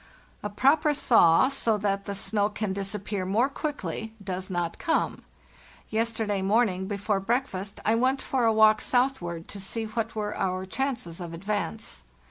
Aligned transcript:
A 0.41 0.49
proper 0.49 0.95
thaw, 0.95 1.47
so 1.49 1.77
that 1.77 2.05
the 2.05 2.15
snow 2.15 2.49
can 2.49 2.73
disappear 2.73 3.23
more 3.23 3.47
quickly, 3.47 4.15
does 4.23 4.49
not 4.49 4.79
come. 4.79 5.21
Yesterday 5.91 6.41
morning 6.41 6.87
before 6.87 7.19
breakfast 7.19 7.79
I 7.85 7.93
went 7.93 8.19
for 8.19 8.45
a 8.45 8.51
walk 8.51 8.81
southward 8.81 9.47
to 9.49 9.59
see 9.59 9.83
what 9.85 10.15
were 10.15 10.35
our 10.35 10.65
chances 10.65 11.21
of 11.21 11.35
advance. 11.35 12.03